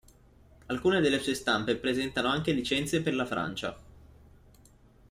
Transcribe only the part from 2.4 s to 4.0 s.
licenze per la Francia.